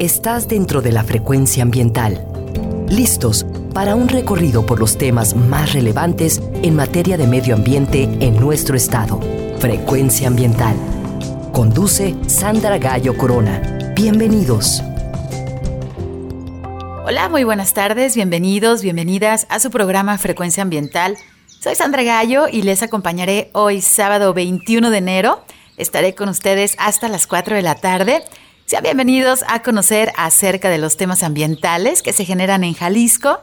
[0.00, 2.26] Estás dentro de la frecuencia ambiental.
[2.88, 8.34] Listos para un recorrido por los temas más relevantes en materia de medio ambiente en
[8.40, 9.20] nuestro estado.
[9.60, 10.74] Frecuencia ambiental.
[11.52, 13.92] Conduce Sandra Gallo Corona.
[13.94, 14.82] Bienvenidos.
[17.04, 21.16] Hola, muy buenas tardes, bienvenidos, bienvenidas a su programa Frecuencia Ambiental.
[21.46, 25.44] Soy Sandra Gallo y les acompañaré hoy sábado 21 de enero.
[25.76, 28.24] Estaré con ustedes hasta las 4 de la tarde
[28.66, 33.40] sean bienvenidos a conocer acerca de los temas ambientales que se generan en Jalisco.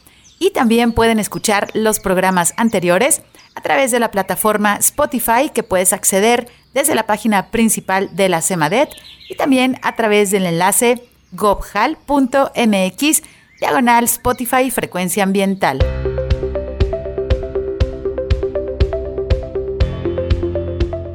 [0.45, 3.23] y también pueden escuchar los programas anteriores
[3.55, 8.43] a través de la plataforma Spotify que puedes acceder desde la página principal de la
[8.43, 8.89] CEMADET
[9.27, 11.01] y también a través del enlace
[11.31, 13.23] gobhal.mx
[13.59, 15.79] diagonal Spotify frecuencia ambiental.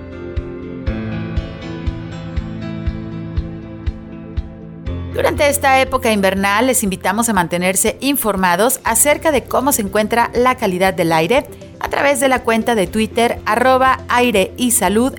[5.13, 10.55] Durante esta época invernal les invitamos a mantenerse informados acerca de cómo se encuentra la
[10.55, 11.45] calidad del aire
[11.81, 15.13] a través de la cuenta de Twitter arroba aire y salud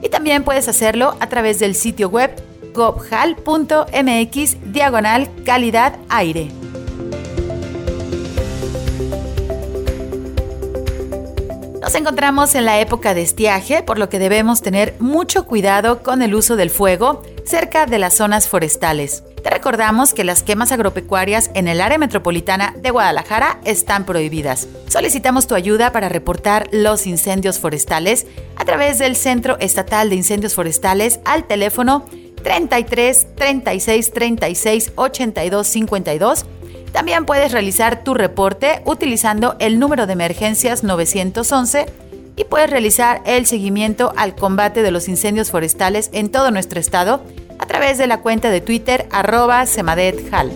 [0.00, 2.30] y también puedes hacerlo a través del sitio web
[2.72, 6.48] gobhal.mx diagonal calidad aire.
[11.80, 16.22] Nos encontramos en la época de estiaje, por lo que debemos tener mucho cuidado con
[16.22, 19.24] el uso del fuego cerca de las zonas forestales.
[19.42, 24.68] Te recordamos que las quemas agropecuarias en el área metropolitana de Guadalajara están prohibidas.
[24.88, 28.26] Solicitamos tu ayuda para reportar los incendios forestales
[28.56, 32.06] a través del Centro Estatal de Incendios Forestales al teléfono
[32.42, 36.46] 33 36 36 82 52.
[36.92, 41.86] También puedes realizar tu reporte utilizando el número de emergencias 911
[42.36, 47.22] y puedes realizar el seguimiento al combate de los incendios forestales en todo nuestro estado
[47.58, 50.52] a través de la cuenta de Twitter arroba semadethal.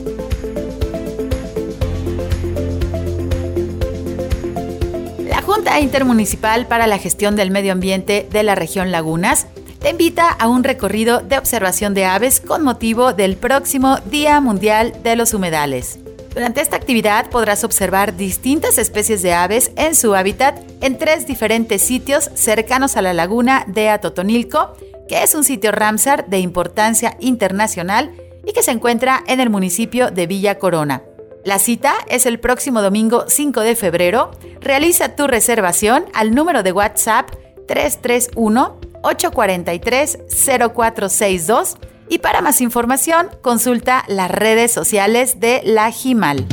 [5.29, 9.47] La Junta Intermunicipal para la Gestión del Medio Ambiente de la región Lagunas
[9.81, 14.93] te invita a un recorrido de observación de aves con motivo del próximo Día Mundial
[15.05, 16.01] de los Humedales.
[16.37, 21.81] Durante esta actividad podrás observar distintas especies de aves en su hábitat en tres diferentes
[21.81, 24.75] sitios cercanos a la laguna de Atotonilco,
[25.09, 28.13] que es un sitio Ramsar de importancia internacional
[28.45, 31.03] y que se encuentra en el municipio de Villa Corona.
[31.43, 34.31] La cita es el próximo domingo 5 de febrero.
[34.61, 37.31] Realiza tu reservación al número de WhatsApp
[37.67, 40.19] 331 843
[40.75, 41.79] 0462
[42.09, 46.47] y para más información, consulta las redes sociales de la GIMAL.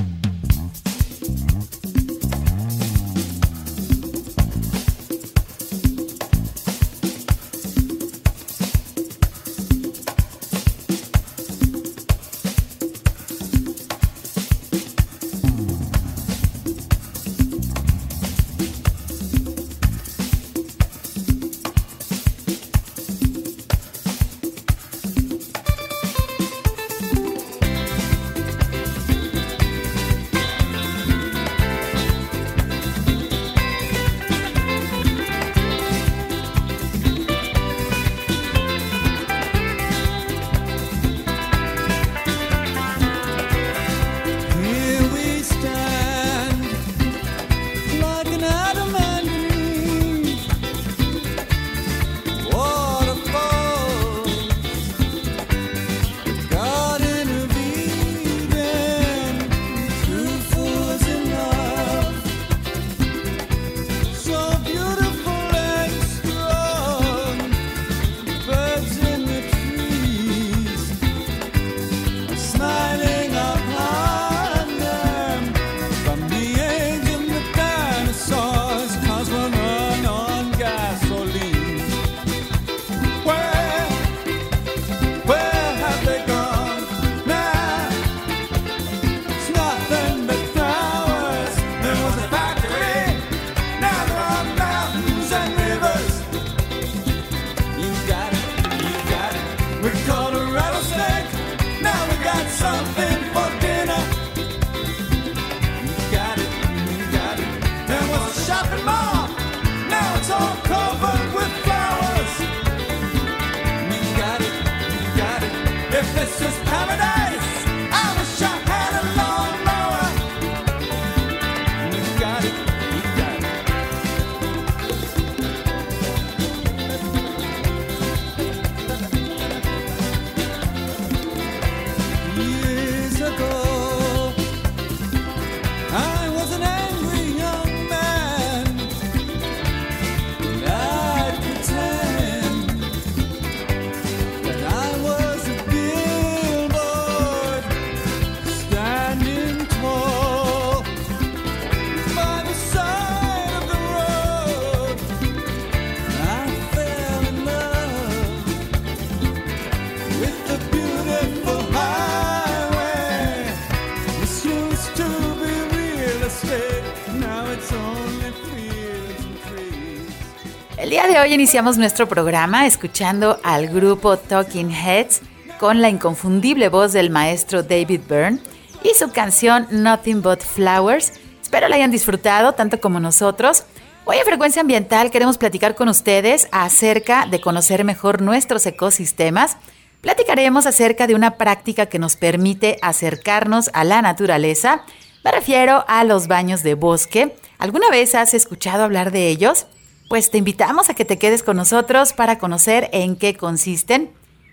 [171.44, 175.20] Iniciamos nuestro programa escuchando al grupo Talking Heads
[175.60, 178.40] con la inconfundible voz del maestro David Byrne
[178.82, 181.12] y su canción Nothing But Flowers.
[181.42, 183.66] Espero la hayan disfrutado tanto como nosotros.
[184.06, 189.58] Hoy en Frecuencia Ambiental queremos platicar con ustedes acerca de conocer mejor nuestros ecosistemas.
[190.00, 194.84] Platicaremos acerca de una práctica que nos permite acercarnos a la naturaleza.
[195.26, 197.36] Me refiero a los baños de bosque.
[197.58, 199.68] ¿Alguna vez has escuchado hablar de ellos?
[200.10, 204.12] Pues te invitamos a que te quedes con nosotros para conocer en qué consisten.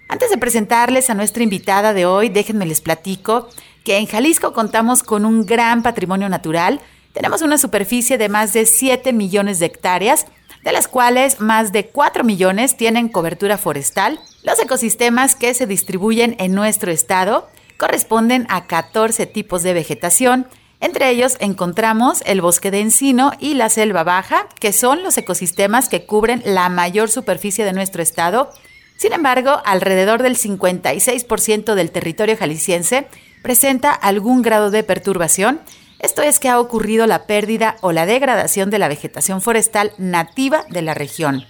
[0.08, 3.48] Antes de presentarles a nuestra invitada de hoy, déjenme les platico
[3.84, 6.80] que en Jalisco contamos con un gran patrimonio natural.
[7.12, 10.26] Tenemos una superficie de más de 7 millones de hectáreas,
[10.64, 14.20] de las cuales más de 4 millones tienen cobertura forestal.
[14.42, 20.46] Los ecosistemas que se distribuyen en nuestro estado corresponden a 14 tipos de vegetación,
[20.80, 25.90] entre ellos encontramos el bosque de encino y la selva baja, que son los ecosistemas
[25.90, 28.50] que cubren la mayor superficie de nuestro estado.
[28.96, 33.06] Sin embargo, alrededor del 56% del territorio jalisciense
[33.42, 35.60] presenta algún grado de perturbación.
[35.98, 40.64] Esto es que ha ocurrido la pérdida o la degradación de la vegetación forestal nativa
[40.70, 41.44] de la región.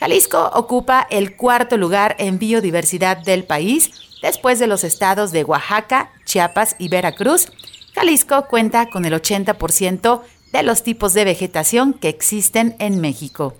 [0.00, 3.90] Jalisco ocupa el cuarto lugar en biodiversidad del país,
[4.22, 7.48] después de los estados de Oaxaca, Chiapas y Veracruz,
[7.94, 10.22] Jalisco cuenta con el 80%
[10.52, 13.54] de los tipos de vegetación que existen en México.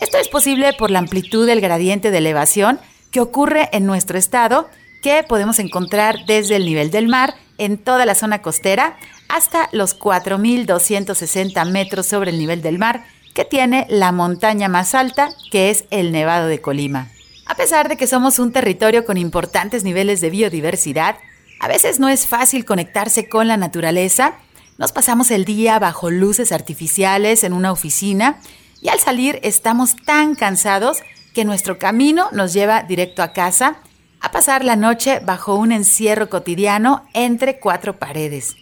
[0.00, 2.80] Esto es posible por la amplitud del gradiente de elevación
[3.10, 4.68] que ocurre en nuestro estado,
[5.02, 8.96] que podemos encontrar desde el nivel del mar en toda la zona costera
[9.28, 13.04] hasta los 4.260 metros sobre el nivel del mar,
[13.34, 17.08] que tiene la montaña más alta, que es el Nevado de Colima.
[17.46, 21.16] A pesar de que somos un territorio con importantes niveles de biodiversidad,
[21.60, 24.34] a veces no es fácil conectarse con la naturaleza.
[24.78, 28.40] Nos pasamos el día bajo luces artificiales en una oficina
[28.80, 30.98] y al salir estamos tan cansados
[31.32, 33.78] que nuestro camino nos lleva directo a casa
[34.20, 38.56] a pasar la noche bajo un encierro cotidiano entre cuatro paredes.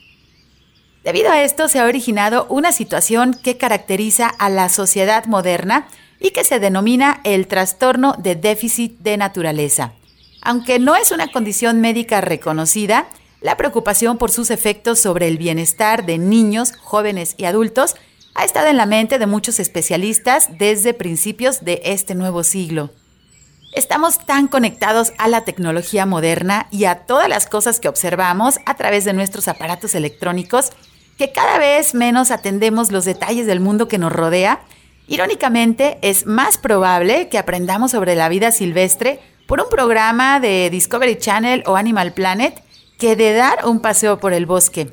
[1.04, 5.88] Debido a esto se ha originado una situación que caracteriza a la sociedad moderna
[6.20, 9.92] y que se denomina el trastorno de déficit de naturaleza.
[10.42, 13.06] Aunque no es una condición médica reconocida,
[13.40, 17.94] la preocupación por sus efectos sobre el bienestar de niños, jóvenes y adultos
[18.34, 22.90] ha estado en la mente de muchos especialistas desde principios de este nuevo siglo.
[23.72, 28.74] Estamos tan conectados a la tecnología moderna y a todas las cosas que observamos a
[28.74, 30.72] través de nuestros aparatos electrónicos
[31.18, 34.60] que cada vez menos atendemos los detalles del mundo que nos rodea.
[35.06, 39.20] Irónicamente, es más probable que aprendamos sobre la vida silvestre
[39.52, 42.64] por un programa de Discovery Channel o Animal Planet
[42.98, 44.90] que de dar un paseo por el bosque.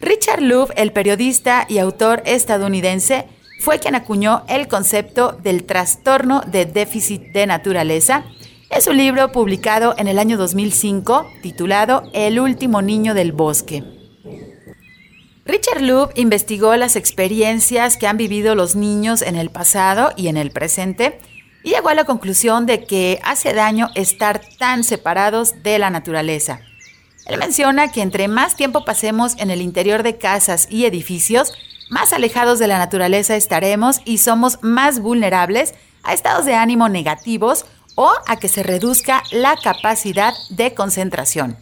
[0.00, 3.24] Richard Louv, el periodista y autor estadounidense,
[3.58, 8.24] fue quien acuñó el concepto del trastorno de déficit de naturaleza
[8.68, 13.82] en su libro publicado en el año 2005 titulado El último niño del bosque.
[15.46, 20.36] Richard Louv investigó las experiencias que han vivido los niños en el pasado y en
[20.36, 21.18] el presente
[21.66, 26.60] y llegó a la conclusión de que hace daño estar tan separados de la naturaleza.
[27.26, 31.52] Él menciona que entre más tiempo pasemos en el interior de casas y edificios,
[31.90, 37.66] más alejados de la naturaleza estaremos y somos más vulnerables a estados de ánimo negativos
[37.96, 41.56] o a que se reduzca la capacidad de concentración.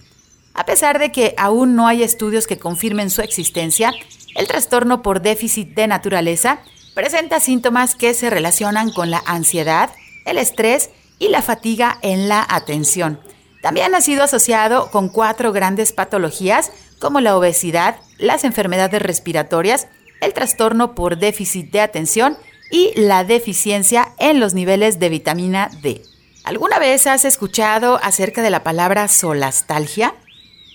[0.52, 3.94] A pesar de que aún no hay estudios que confirmen su existencia,
[4.34, 6.58] el trastorno por déficit de naturaleza
[6.94, 9.90] presenta síntomas que se relacionan con la ansiedad,
[10.24, 13.20] el estrés y la fatiga en la atención.
[13.62, 16.70] También ha sido asociado con cuatro grandes patologías
[17.00, 19.88] como la obesidad, las enfermedades respiratorias,
[20.20, 22.36] el trastorno por déficit de atención
[22.70, 26.02] y la deficiencia en los niveles de vitamina D.
[26.44, 30.14] ¿Alguna vez has escuchado acerca de la palabra solastalgia?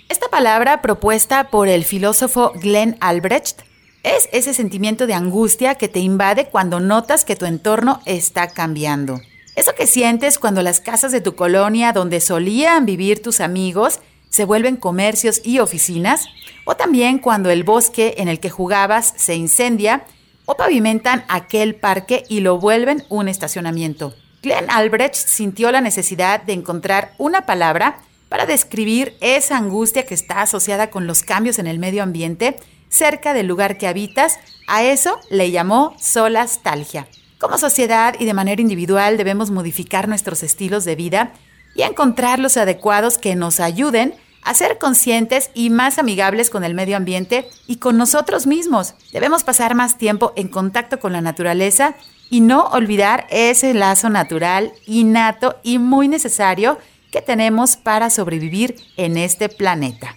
[0.10, 3.62] Esta palabra propuesta por el filósofo Glenn Albrecht
[4.04, 9.20] es ese sentimiento de angustia que te invade cuando notas que tu entorno está cambiando.
[9.56, 14.46] Eso que sientes cuando las casas de tu colonia donde solían vivir tus amigos se
[14.46, 16.28] vuelven comercios y oficinas,
[16.66, 20.04] o también cuando el bosque en el que jugabas se incendia
[20.46, 24.14] o pavimentan aquel parque y lo vuelven un estacionamiento.
[24.42, 30.42] Glenn Albrecht sintió la necesidad de encontrar una palabra para describir esa angustia que está
[30.42, 32.58] asociada con los cambios en el medio ambiente
[32.90, 37.08] cerca del lugar que habitas, a eso le llamó solastalgia.
[37.40, 41.32] Como sociedad y de manera individual debemos modificar nuestros estilos de vida
[41.76, 46.74] y encontrar los adecuados que nos ayuden a ser conscientes y más amigables con el
[46.74, 48.96] medio ambiente y con nosotros mismos.
[49.14, 51.96] Debemos pasar más tiempo en contacto con la naturaleza
[52.30, 56.78] y no olvidar ese lazo natural, innato y muy necesario
[57.12, 60.16] que tenemos para sobrevivir en este planeta.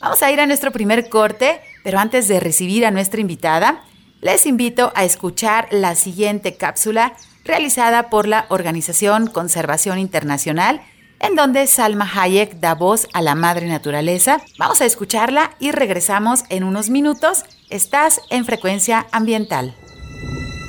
[0.00, 3.84] Vamos a ir a nuestro primer corte, pero antes de recibir a nuestra invitada,
[4.20, 7.12] les invito a escuchar la siguiente cápsula
[7.44, 10.80] realizada por la Organización Conservación Internacional,
[11.20, 14.40] en donde Salma Hayek da voz a la madre naturaleza.
[14.58, 17.44] Vamos a escucharla y regresamos en unos minutos.
[17.68, 19.74] Estás en frecuencia ambiental.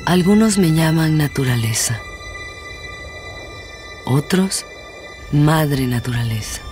[0.06, 2.00] Algunos me llaman naturaleza.
[4.06, 4.66] Otros,
[5.32, 6.65] madre naturaleza.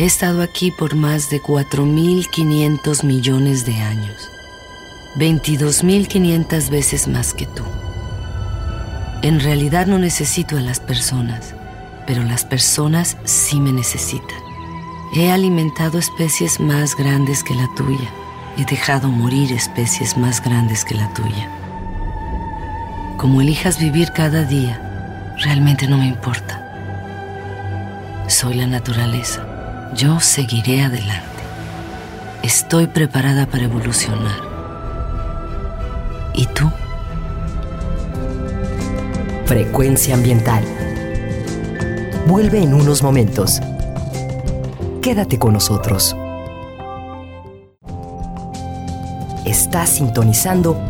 [0.00, 4.30] He estado aquí por más de 4.500 millones de años.
[5.16, 7.64] 22.500 veces más que tú.
[9.20, 11.54] En realidad no necesito a las personas,
[12.06, 14.38] pero las personas sí me necesitan.
[15.14, 18.10] He alimentado especies más grandes que la tuya.
[18.56, 21.50] He dejado morir especies más grandes que la tuya.
[23.18, 26.64] Como elijas vivir cada día, realmente no me importa.
[28.28, 29.49] Soy la naturaleza.
[29.94, 31.26] Yo seguiré adelante.
[32.42, 34.40] Estoy preparada para evolucionar.
[36.34, 36.70] ¿Y tú?
[39.46, 40.64] Frecuencia ambiental.
[42.26, 43.60] Vuelve en unos momentos.
[45.02, 46.16] Quédate con nosotros.
[49.44, 50.80] Estás sintonizando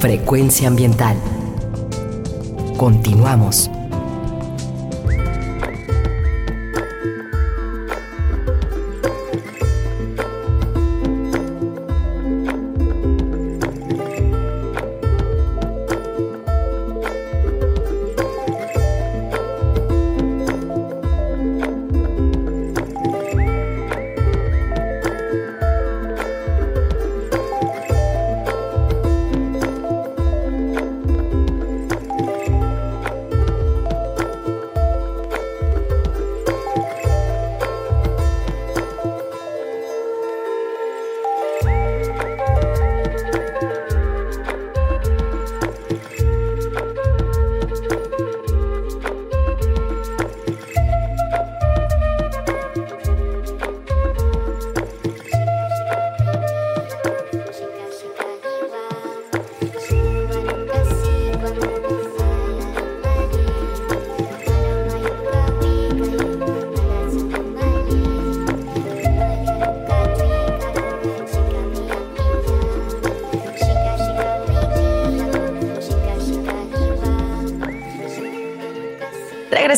[0.00, 1.16] Frecuencia ambiental.
[2.76, 3.70] Continuamos.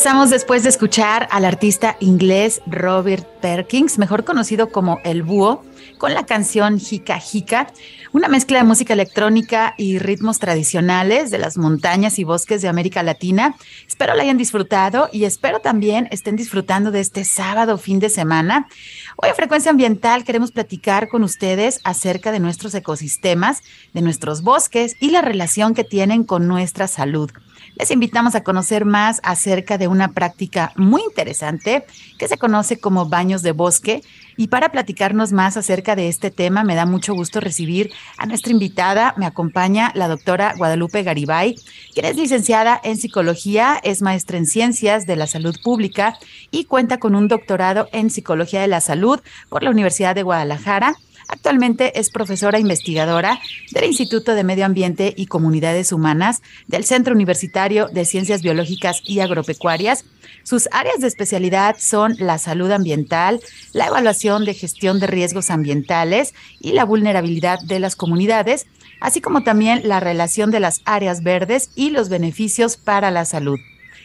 [0.07, 5.65] Regresamos después de escuchar al artista inglés Robert Perkins, mejor conocido como El Búho,
[5.97, 7.67] con la canción Jica Jica,
[8.13, 13.03] una mezcla de música electrónica y ritmos tradicionales de las montañas y bosques de América
[13.03, 13.57] Latina.
[13.85, 18.69] Espero la hayan disfrutado y espero también estén disfrutando de este sábado fin de semana.
[19.17, 23.61] Hoy en Frecuencia Ambiental queremos platicar con ustedes acerca de nuestros ecosistemas,
[23.93, 27.29] de nuestros bosques y la relación que tienen con nuestra salud
[27.79, 31.85] les invitamos a conocer más acerca de una práctica muy interesante
[32.17, 34.01] que se conoce como baños de bosque.
[34.35, 38.51] Y para platicarnos más acerca de este tema, me da mucho gusto recibir a nuestra
[38.51, 39.13] invitada.
[39.17, 41.55] Me acompaña la doctora Guadalupe Garibay,
[41.93, 46.17] quien es licenciada en psicología, es maestra en ciencias de la salud pública
[46.51, 49.19] y cuenta con un doctorado en psicología de la salud
[49.49, 50.95] por la Universidad de Guadalajara
[51.27, 53.39] Actualmente es profesora investigadora
[53.71, 59.19] del Instituto de Medio Ambiente y Comunidades Humanas del Centro Universitario de Ciencias Biológicas y
[59.19, 60.05] Agropecuarias.
[60.43, 63.41] Sus áreas de especialidad son la salud ambiental,
[63.73, 68.65] la evaluación de gestión de riesgos ambientales y la vulnerabilidad de las comunidades,
[69.01, 73.59] así como también la relación de las áreas verdes y los beneficios para la salud.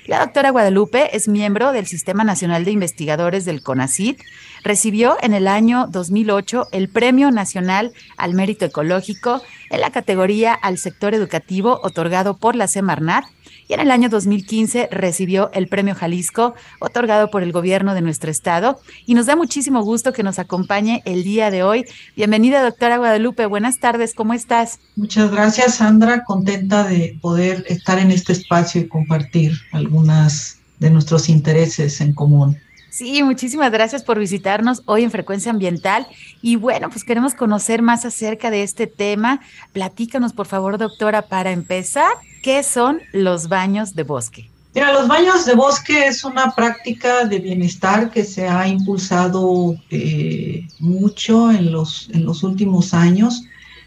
[0.07, 4.21] La doctora Guadalupe es miembro del Sistema Nacional de Investigadores del CONACIT.
[4.63, 10.79] Recibió en el año 2008 el Premio Nacional al Mérito Ecológico en la categoría al
[10.79, 13.25] sector educativo otorgado por la Semarnat
[13.69, 18.31] y en el año 2015 recibió el Premio Jalisco otorgado por el gobierno de nuestro
[18.31, 21.85] estado y nos da muchísimo gusto que nos acompañe el día de hoy.
[22.15, 23.47] Bienvenida, doctora Guadalupe.
[23.47, 24.79] Buenas tardes, ¿cómo estás?
[24.95, 26.23] Muchas gracias, Sandra.
[26.25, 32.59] Contenta de poder estar en este espacio y compartir algunas de nuestros intereses en común.
[32.93, 36.07] Sí, muchísimas gracias por visitarnos hoy en Frecuencia Ambiental.
[36.43, 39.41] Y bueno, pues queremos conocer más acerca de este tema.
[39.73, 44.51] Platícanos, por favor, doctora, para empezar, ¿qué son los baños de bosque?
[44.75, 50.69] Mira, los baños de bosque es una práctica de bienestar que se ha impulsado eh,
[50.79, 53.43] mucho en los, los últimos años,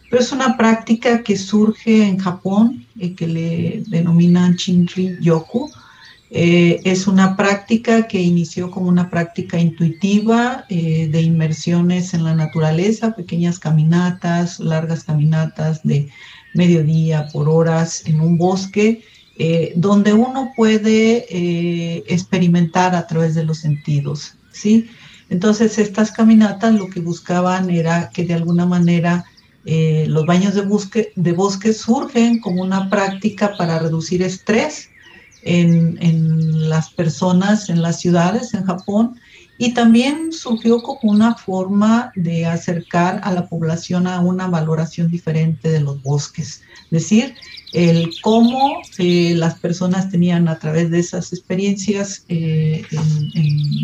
[0.09, 5.69] pero es una práctica que surge en Japón, eh, que le denominan Shinri Yoku.
[6.31, 13.15] Eh, es una práctica que inició como una práctica intuitiva de inmersiones en la naturaleza,
[13.15, 16.09] pequeñas caminatas, largas caminatas de
[16.55, 19.03] mediodía por horas en un bosque
[19.37, 24.89] eh, donde uno puede eh, experimentar a través de los sentidos, ¿sí?
[25.29, 29.25] Entonces, estas caminatas lo que buscaban era que de alguna manera
[29.65, 34.89] eh, los baños de, de bosque surgen como una práctica para reducir estrés
[35.45, 39.19] en, las personas en las ciudades en Japón
[39.57, 45.69] y también surgió como una forma de acercar a la población a una valoración diferente
[45.69, 46.61] de los bosques.
[46.85, 47.35] Es decir,
[47.71, 52.83] el cómo eh, las personas tenían a través de esas experiencias eh,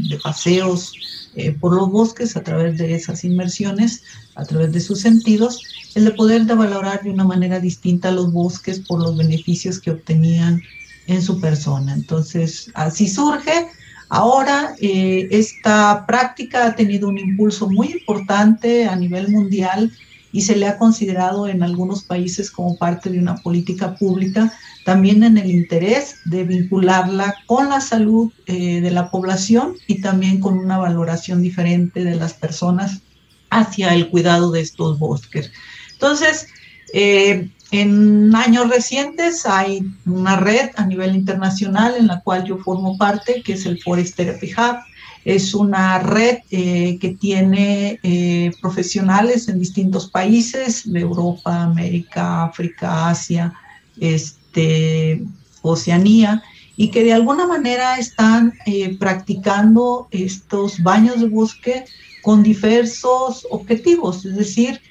[0.10, 0.94] de paseos
[1.36, 4.04] eh, por los bosques, a través de esas inmersiones,
[4.36, 5.64] a través de sus sentidos,
[5.96, 9.92] el de poder de valorar de una manera distinta los bosques por los beneficios que
[9.92, 10.62] obtenían
[11.08, 11.94] en su persona.
[11.94, 13.68] Entonces, así surge.
[14.10, 19.92] Ahora, esta práctica ha tenido un impulso muy importante a nivel mundial
[20.34, 24.54] y se le ha considerado en algunos países como parte de una política pública,
[24.86, 30.40] también en el interés de vincularla con la salud eh, de la población y también
[30.40, 33.02] con una valoración diferente de las personas
[33.50, 35.52] hacia el cuidado de estos bosques.
[35.94, 36.48] Entonces,
[36.94, 42.98] eh, en años recientes hay una red a nivel internacional en la cual yo formo
[42.98, 44.80] parte, que es el Forest Therapy Hub,
[45.24, 53.08] es una red eh, que tiene eh, profesionales en distintos países de Europa, América, África,
[53.08, 53.54] Asia,
[54.00, 55.24] este,
[55.62, 56.44] Oceanía,
[56.76, 61.86] y que de alguna manera están eh, practicando estos baños de bosque
[62.22, 64.82] con diversos objetivos, es decir,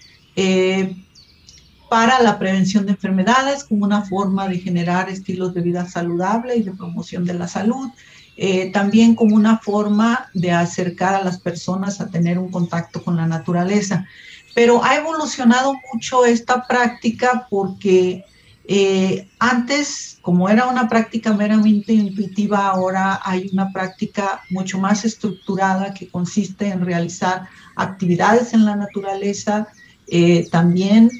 [1.90, 6.62] para la prevención de enfermedades como una forma de generar estilos de vida saludable y
[6.62, 7.90] de promoción de la salud,
[8.36, 13.16] eh, también como una forma de acercar a las personas a tener un contacto con
[13.16, 14.06] la naturaleza.
[14.54, 18.24] Pero ha evolucionado mucho esta práctica porque
[18.66, 25.92] eh, antes, como era una práctica meramente intuitiva, ahora hay una práctica mucho más estructurada
[25.92, 29.66] que consiste en realizar actividades en la naturaleza,
[30.10, 31.10] eh, también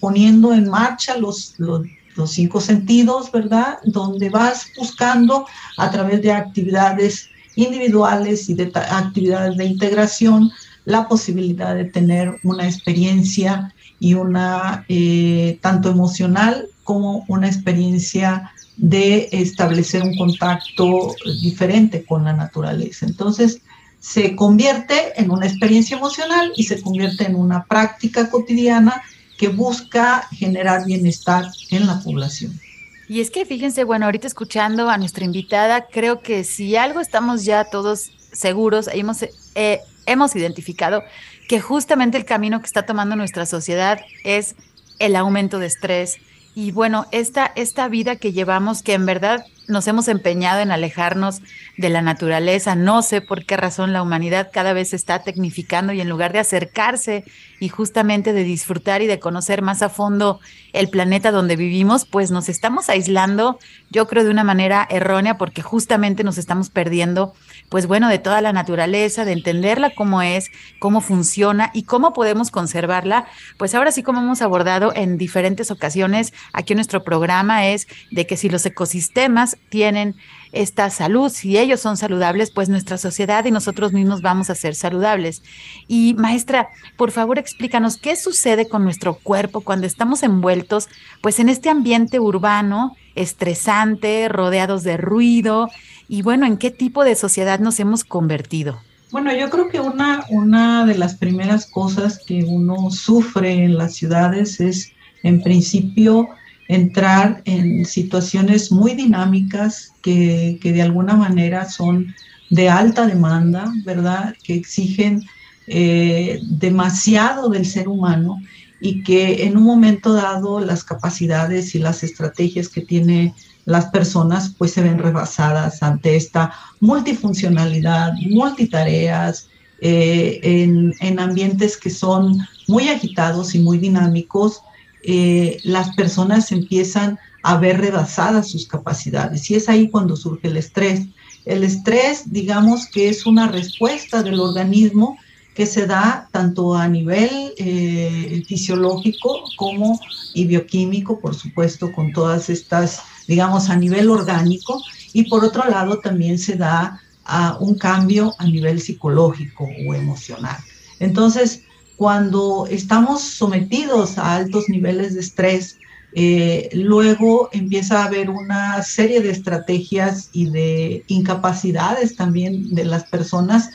[0.00, 1.82] poniendo en marcha los, los
[2.16, 3.78] los cinco sentidos, ¿verdad?
[3.84, 10.50] Donde vas buscando a través de actividades individuales y de actividades de integración
[10.84, 19.28] la posibilidad de tener una experiencia y una eh, tanto emocional como una experiencia de
[19.32, 23.06] establecer un contacto diferente con la naturaleza.
[23.06, 23.62] Entonces,
[24.04, 29.02] se convierte en una experiencia emocional y se convierte en una práctica cotidiana
[29.38, 32.60] que busca generar bienestar en la población.
[33.08, 37.46] Y es que fíjense, bueno, ahorita escuchando a nuestra invitada, creo que si algo estamos
[37.46, 39.22] ya todos seguros, hemos,
[39.54, 41.02] eh, hemos identificado
[41.48, 44.54] que justamente el camino que está tomando nuestra sociedad es
[44.98, 46.18] el aumento de estrés.
[46.54, 51.40] Y bueno, esta, esta vida que llevamos, que en verdad nos hemos empeñado en alejarnos
[51.76, 52.74] de la naturaleza.
[52.74, 56.38] No sé por qué razón la humanidad cada vez está tecnificando y en lugar de
[56.38, 57.24] acercarse
[57.60, 60.40] y justamente de disfrutar y de conocer más a fondo
[60.72, 63.58] el planeta donde vivimos, pues nos estamos aislando,
[63.90, 67.32] yo creo de una manera errónea porque justamente nos estamos perdiendo,
[67.68, 70.50] pues bueno, de toda la naturaleza, de entenderla cómo es,
[70.80, 73.26] cómo funciona y cómo podemos conservarla.
[73.56, 78.26] Pues ahora sí como hemos abordado en diferentes ocasiones aquí en nuestro programa es de
[78.26, 80.14] que si los ecosistemas tienen
[80.52, 84.74] esta salud, si ellos son saludables, pues nuestra sociedad y nosotros mismos vamos a ser
[84.74, 85.42] saludables.
[85.88, 90.88] Y maestra, por favor explícanos qué sucede con nuestro cuerpo cuando estamos envueltos
[91.20, 95.68] pues en este ambiente urbano, estresante, rodeados de ruido
[96.08, 98.78] y bueno, en qué tipo de sociedad nos hemos convertido.
[99.10, 103.94] Bueno, yo creo que una, una de las primeras cosas que uno sufre en las
[103.94, 106.28] ciudades es, en principio,
[106.68, 112.14] entrar en situaciones muy dinámicas que, de alguna manera son
[112.50, 114.34] de alta demanda, ¿verdad?
[114.42, 115.22] Que exigen
[115.66, 118.40] eh, demasiado del ser humano
[118.80, 124.54] y que en un momento dado las capacidades y las estrategias que tiene las personas
[124.58, 129.48] pues se ven rebasadas ante esta multifuncionalidad, multitareas,
[129.80, 134.60] eh, en, en ambientes que son muy agitados y muy dinámicos,
[135.06, 139.50] eh, las personas empiezan a ver rebasadas sus capacidades.
[139.50, 141.06] Y es ahí cuando surge el estrés.
[141.44, 145.18] El estrés, digamos que es una respuesta del organismo
[145.54, 150.00] que se da tanto a nivel eh, fisiológico como
[150.34, 156.38] bioquímico, por supuesto, con todas estas, digamos, a nivel orgánico, y por otro lado también
[156.38, 160.56] se da a un cambio a nivel psicológico o emocional.
[160.98, 161.62] Entonces,
[161.96, 165.78] cuando estamos sometidos a altos niveles de estrés,
[166.16, 173.04] eh, luego empieza a haber una serie de estrategias y de incapacidades también de las
[173.04, 173.70] personas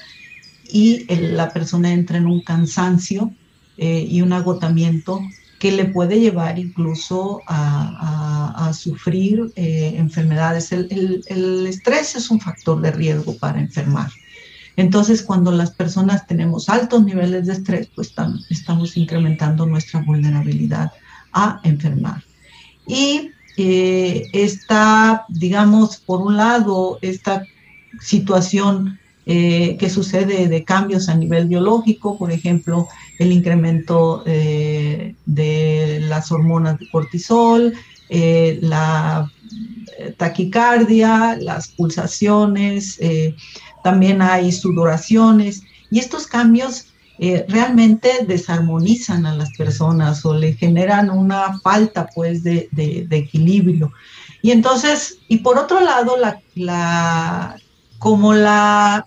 [0.71, 3.34] y la persona entra en un cansancio
[3.77, 5.19] eh, y un agotamiento
[5.60, 10.71] que le puede llevar incluso a, sufrir eh, enfermedades.
[10.71, 14.10] El, el, estrés es un factor de riesgo para enfermar.
[14.80, 18.13] Entonces, cuando las personas tenemos altos niveles de estrés, pues
[18.50, 20.94] estamos incrementando nuestra vulnerabilidad
[21.34, 22.24] a enfermar.
[22.88, 27.44] Y eh, está, digamos, por un lado, esta
[28.00, 32.88] situación eh, que sucede de cambios a nivel biológico, por ejemplo,
[33.20, 37.74] el incremento eh, de las hormonas de cortisol,
[38.10, 39.30] la
[40.18, 42.98] taquicardia, las pulsaciones,
[43.89, 46.86] también hay sudoraciones y estos cambios
[47.47, 52.69] realmente desarmonizan a las personas o le generan una falta pues de,
[53.10, 53.91] equilibrio.
[54.43, 56.15] Y entonces, y por otro lado,
[56.56, 57.58] la,
[57.97, 59.06] como la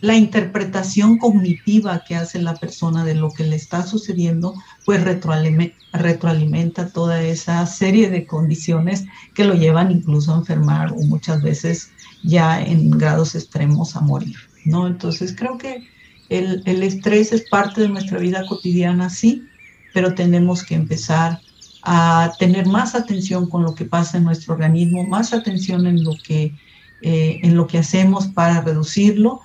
[0.00, 4.54] la interpretación cognitiva que hace la persona de lo que le está sucediendo,
[4.86, 9.04] pues retroalimenta, toda esa serie de condiciones
[9.34, 11.90] que lo llevan incluso a enfermar o muchas veces
[12.22, 14.86] ya en grados extremos a morir, ¿no?
[14.86, 15.88] Entonces creo que
[16.28, 19.48] el, el estrés es parte de nuestra vida cotidiana, sí,
[19.92, 21.40] pero tenemos que empezar
[21.82, 26.12] a tener más atención con lo que pasa en nuestro organismo, más atención en lo
[26.22, 26.54] que,
[27.02, 29.40] eh, en lo que hacemos para reducirlo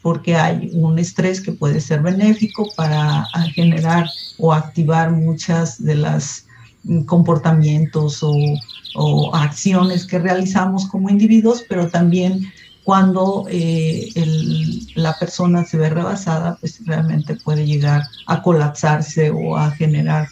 [0.00, 4.06] porque hay un estrés que puede ser benéfico para generar
[4.38, 6.47] o activar muchas de las
[7.06, 12.50] comportamientos o, acciones que realizamos como individuos, pero también
[12.82, 14.10] cuando eh,
[14.94, 20.28] la persona se ve rebasada, pues realmente puede llegar a colapsarse o a generar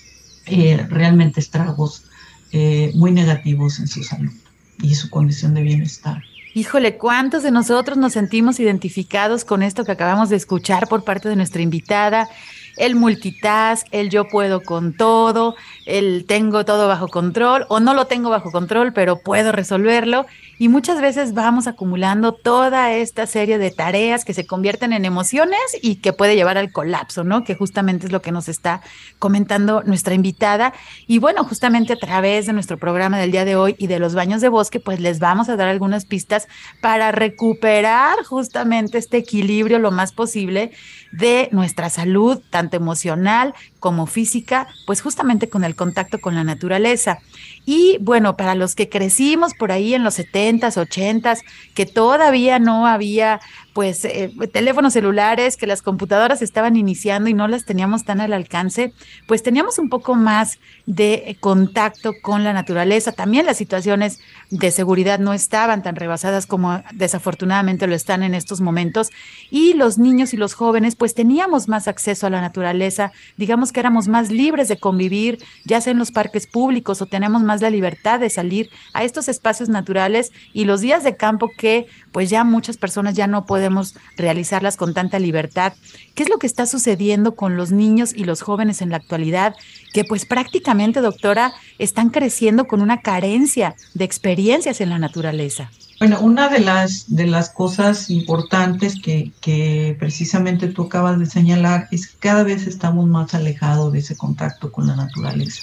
[0.46, 2.04] eh, realmente estragos
[2.52, 4.32] eh, muy negativos en su salud
[4.80, 6.22] y su condición de bienestar.
[6.54, 11.28] Híjole, ¿cuántos de nosotros nos sentimos identificados con esto que acabamos de escuchar por parte
[11.28, 12.28] de nuestra invitada?
[12.76, 18.06] El multitask, el yo puedo con todo, el tengo todo bajo control o no lo
[18.06, 20.26] tengo bajo control, pero puedo resolverlo.
[20.58, 25.60] Y muchas veces vamos acumulando toda esta serie de tareas que se convierten en emociones
[25.82, 27.44] y que puede llevar al colapso, ¿no?
[27.44, 28.80] Que justamente es lo que nos está
[29.18, 30.72] comentando nuestra invitada.
[31.06, 34.14] Y bueno, justamente a través de nuestro programa del día de hoy y de los
[34.14, 36.48] baños de bosque, pues les vamos a dar algunas pistas
[36.80, 40.72] para recuperar justamente este equilibrio lo más posible
[41.18, 47.18] de nuestra salud, tanto emocional como física, pues justamente con el contacto con la naturaleza.
[47.64, 51.42] Y bueno, para los que crecimos por ahí en los 70s, 80s,
[51.74, 53.40] que todavía no había
[53.76, 58.32] pues eh, teléfonos celulares, que las computadoras estaban iniciando y no las teníamos tan al
[58.32, 58.94] alcance,
[59.28, 63.12] pues teníamos un poco más de contacto con la naturaleza.
[63.12, 68.62] También las situaciones de seguridad no estaban tan rebasadas como desafortunadamente lo están en estos
[68.62, 69.10] momentos
[69.50, 73.80] y los niños y los jóvenes pues teníamos más acceso a la naturaleza, digamos que
[73.80, 77.68] éramos más libres de convivir, ya sea en los parques públicos o tenemos más la
[77.68, 82.42] libertad de salir a estos espacios naturales y los días de campo que pues ya
[82.42, 85.72] muchas personas ya no podemos realizarlas con tanta libertad.
[86.14, 89.56] ¿Qué es lo que está sucediendo con los niños y los jóvenes en la actualidad?
[89.92, 95.72] Que pues prácticamente, doctora, están creciendo con una carencia de experiencias en la naturaleza.
[95.98, 101.88] Bueno, una de las, de las cosas importantes que, que, precisamente tú acabas de señalar
[101.90, 105.62] es que cada vez estamos más alejados de ese contacto con la naturaleza.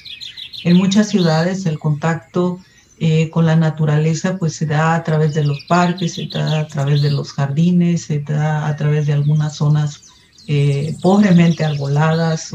[0.66, 2.60] En muchas ciudades el contacto
[3.00, 6.68] eh, con la naturaleza pues se da a través de los parques, se da a
[6.68, 10.04] través de los jardines, se da a través de algunas zonas
[10.48, 12.52] eh, pobremente arboladas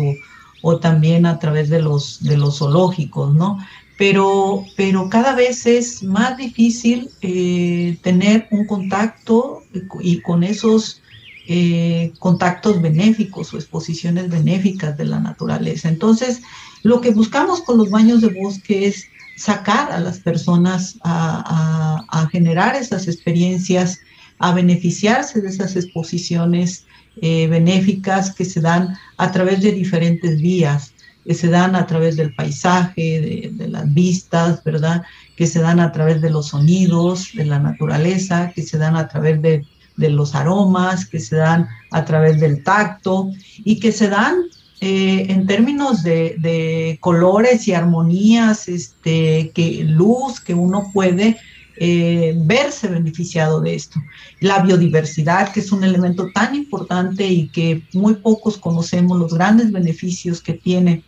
[0.63, 3.59] o, también a través de los, de los zoológicos, ¿no?
[3.97, 9.65] Pero, pero cada vez es más difícil eh, tener un contacto
[10.01, 11.03] y con esos
[12.19, 15.89] contactos benéficos o exposiciones benéficas de la naturaleza.
[15.89, 16.43] Entonces,
[16.83, 19.07] lo que buscamos con los baños de bosque es
[19.39, 24.01] sacar a las personas a, generar esas experiencias,
[24.39, 26.85] a beneficiarse de esas exposiciones
[27.23, 30.93] eh, benéficas que se dan a través de diferentes vías.
[31.25, 35.03] que se dan a través del paisaje, de, las vistas, ¿verdad?
[35.37, 39.09] Que se dan a través de los sonidos, de la naturaleza, que se dan a
[39.09, 39.63] través de,
[39.97, 44.37] los aromas, que se dan a través del tacto y que se dan
[44.81, 51.37] en términos de, colores y armonías, este, que luz que uno puede
[51.81, 54.01] eh, verse beneficiado de esto.
[54.41, 59.71] La biodiversidad, que es un elemento tan importante y que muy pocos conocemos los grandes
[59.71, 61.05] beneficios que tiene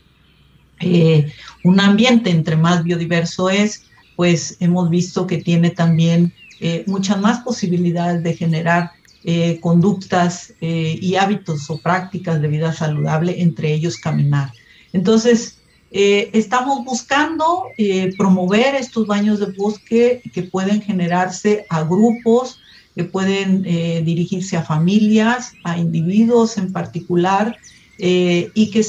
[0.79, 1.33] eh,
[1.65, 7.41] un ambiente entre más biodiverso es, pues hemos visto que tiene también eh, muchas más
[7.41, 8.93] posibilidades de generar
[9.25, 14.53] eh, conductas y hábitos o prácticas de vida saludable, entre ellos caminar.
[14.93, 15.59] Entonces,
[15.91, 17.65] estamos buscando
[18.17, 22.61] promover estos baños de bosque que pueden generarse a grupos,
[22.95, 27.57] que pueden dirigirse a familias, a individuos en particular,
[28.03, 28.81] eh, y que,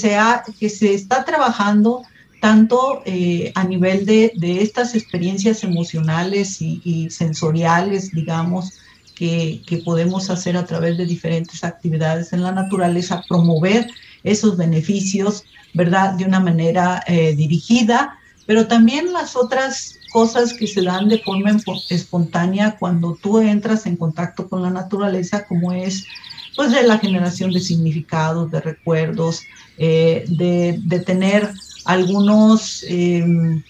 [0.57, 2.03] que se está trabajando
[2.39, 8.79] tanto eh, a nivel de, estas experiencias emocionales y, sensoriales, digamos,
[9.21, 13.87] que, podemos hacer a través de diferentes actividades en la naturaleza, promover
[14.23, 15.43] esos beneficios,
[15.75, 16.13] ¿verdad?
[16.13, 21.55] De una manera eh, dirigida, pero también las otras cosas que se dan de forma
[21.89, 26.05] espontánea cuando tú entras en contacto con la naturaleza, como es
[26.55, 29.41] pues de la generación de significados, de recuerdos,
[29.77, 31.49] eh, de, tener
[31.85, 33.63] algunas em,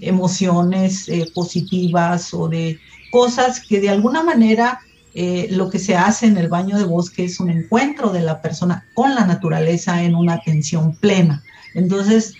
[0.00, 2.78] emociones eh, positivas o de
[3.10, 4.80] cosas que de alguna manera
[5.16, 8.40] eh, lo que se hace en el baño de bosque es un encuentro de la
[8.40, 11.42] persona con la naturaleza en una atención plena.
[11.74, 12.34] Entonces,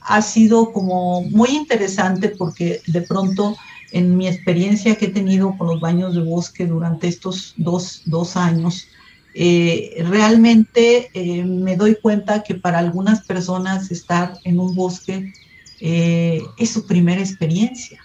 [0.00, 3.54] ha sido como muy interesante porque de pronto
[3.92, 8.88] en mi experiencia que he tenido con los baños de bosque durante estos dos, años,
[9.34, 15.32] eh, realmente eh, me doy cuenta que para algunas personas estar en un bosque
[15.80, 18.00] eh, es su primera experiencia,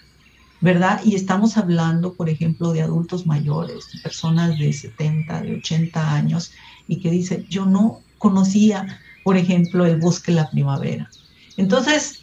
[0.66, 1.00] ¿verdad?
[1.04, 6.50] Y estamos hablando, por ejemplo, de adultos mayores, personas de 70, de 80 años,
[6.88, 11.08] y que dicen, yo no conocía, por ejemplo, el bosque la primavera.
[11.56, 12.18] Entonces,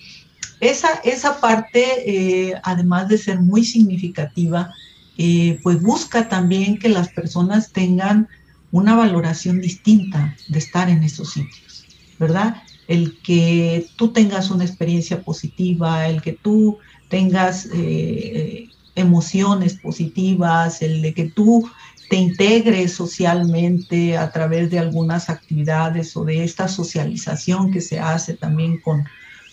[0.60, 4.73] esa, esa parte, eh, además de ser muy significativa,
[5.17, 8.27] eh, pues busca también que las personas tengan
[8.71, 11.86] una valoración distinta de estar en esos sitios,
[12.19, 12.62] ¿verdad?
[12.89, 16.79] El que tú tengas una experiencia positiva, el que tú
[17.13, 21.69] tengas eh, emociones positivas, el de que tú
[22.10, 28.34] te integres socialmente a través de algunas actividades o de esta socialización que se hace
[28.34, 29.04] también con,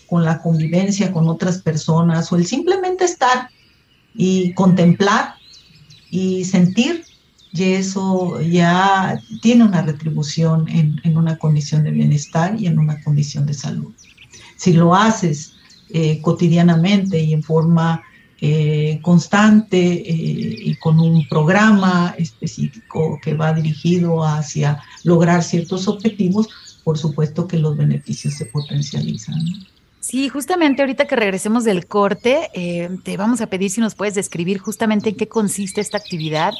[0.09, 3.51] con la convivencia con otras personas o el simplemente estar
[4.15, 5.35] y contemplar
[6.09, 7.03] y sentir,
[7.53, 13.45] y eso ya tiene una retribución en, una condición de bienestar y en una condición
[13.45, 13.93] de salud.
[14.57, 15.50] Si lo haces
[15.93, 18.03] eh, cotidianamente y en forma
[18.39, 26.49] eh, constante eh, y con un programa específico que va dirigido hacia lograr ciertos objetivos,
[26.83, 29.35] por supuesto que los beneficios se potencializan.
[29.99, 32.49] Sí, justamente ahorita que regresemos del corte,
[33.03, 36.53] te vamos a pedir si nos puedes describir justamente en qué consiste esta actividad.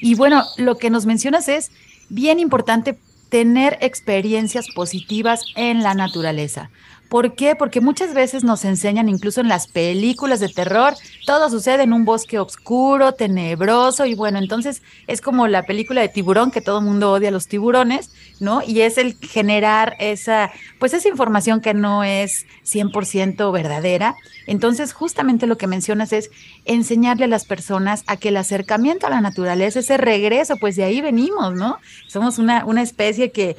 [0.00, 1.70] Y bueno, lo que nos mencionas es
[2.08, 2.98] bien importante
[3.28, 6.70] tener experiencias positivas en la naturaleza.
[7.08, 7.56] ¿Por qué?
[7.56, 10.94] Porque muchas veces nos enseñan, incluso en las películas de terror,
[11.24, 16.10] todo sucede en un bosque oscuro, tenebroso, y bueno, entonces es como la película de
[16.10, 18.60] tiburón, que todo el mundo odia a los tiburones, ¿no?
[18.66, 24.14] Y es el generar esa, pues esa información que no es 100% verdadera.
[24.46, 26.30] Entonces, justamente lo que mencionas es
[26.66, 30.84] enseñarle a las personas a que el acercamiento a la naturaleza, ese regreso, pues de
[30.84, 31.78] ahí venimos, ¿no?
[32.06, 33.56] Somos una, una especie que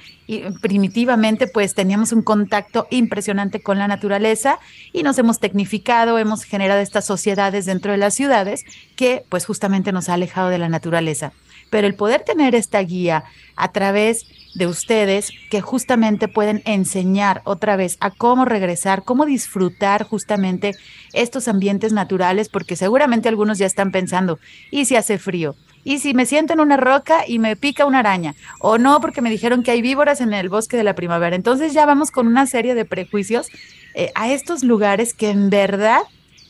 [0.61, 4.59] primitivamente pues teníamos un contacto impresionante con la naturaleza
[4.93, 8.63] y nos hemos tecnificado, hemos generado estas sociedades dentro de las ciudades
[8.95, 11.31] que pues justamente nos ha alejado de la naturaleza.
[11.69, 13.23] Pero el poder tener esta guía
[13.55, 14.25] a través
[14.55, 20.75] de ustedes que justamente pueden enseñar otra vez a cómo regresar, cómo disfrutar justamente
[21.13, 24.39] estos ambientes naturales, porque seguramente algunos ya están pensando,
[24.71, 25.55] ¿y si hace frío?
[25.89, 28.35] ¿Y si me siento en una roca y me pica una araña?
[28.59, 31.35] O no, porque me dijeron que hay víboras en el bosque de la primavera.
[31.35, 33.49] Entonces ya vamos con una serie de prejuicios
[33.95, 36.01] eh, a estos lugares que en verdad,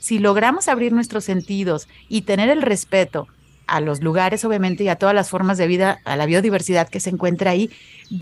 [0.02, 3.30] si logramos abrir nuestros sentidos y tener el respeto
[3.66, 7.00] a los lugares, obviamente, y a todas las formas de vida, a la biodiversidad que
[7.00, 7.70] se encuentra ahí,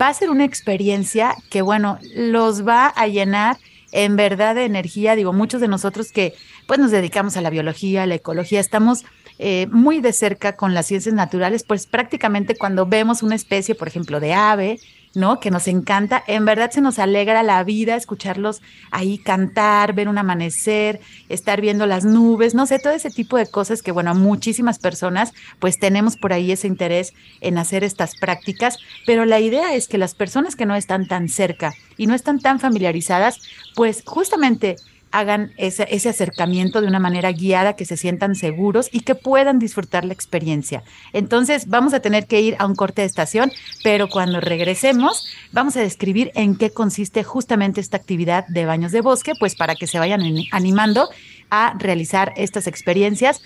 [0.00, 3.56] va a ser una experiencia que, bueno, los va a llenar
[3.90, 5.16] en verdad de energía.
[5.16, 6.34] Digo, muchos de nosotros que
[6.66, 9.04] pues nos dedicamos a la biología, a la ecología, estamos
[9.38, 13.88] eh, muy de cerca con las ciencias naturales, pues prácticamente cuando vemos una especie, por
[13.88, 14.80] ejemplo, de ave,
[15.14, 15.40] ¿no?
[15.40, 16.22] Que nos encanta.
[16.26, 21.86] En verdad se nos alegra la vida escucharlos ahí cantar, ver un amanecer, estar viendo
[21.86, 26.16] las nubes, no sé, todo ese tipo de cosas que, bueno, muchísimas personas pues tenemos
[26.16, 30.56] por ahí ese interés en hacer estas prácticas, pero la idea es que las personas
[30.56, 33.40] que no están tan cerca y no están tan familiarizadas,
[33.74, 34.76] pues justamente
[35.10, 39.58] hagan ese, ese, acercamiento de una manera guiada, que se sientan seguros y que puedan
[39.58, 40.82] disfrutar la experiencia.
[41.12, 45.76] Entonces, vamos a tener que ir a un corte de estación, pero cuando regresemos, vamos
[45.76, 49.86] a describir en qué consiste justamente esta actividad de baños de bosque, pues para que
[49.86, 51.08] se vayan animando
[51.50, 53.40] a realizar estas experiencias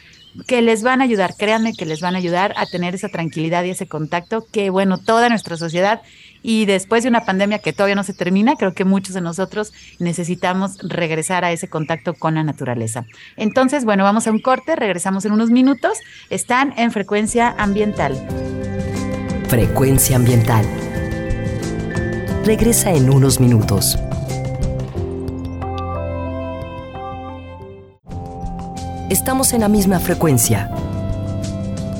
[0.47, 3.65] que les van a ayudar, créanme que les van a ayudar a tener esa tranquilidad
[3.65, 6.01] y ese contacto que, bueno, toda nuestra sociedad
[6.43, 9.73] y después de una pandemia que todavía no se termina, creo que muchos de nosotros
[9.99, 13.07] necesitamos regresar a ese contacto con la naturaleza.
[13.37, 15.99] Entonces, bueno, vamos a un corte, regresamos en unos minutos.
[16.31, 18.17] Están en frecuencia ambiental.
[19.49, 20.67] Frecuencia ambiental.
[22.45, 23.99] Regresa en unos minutos.
[29.11, 30.71] Estamos en la misma frecuencia.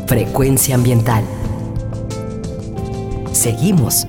[0.07, 1.23] Frecuencia ambiental.
[3.33, 4.07] Seguimos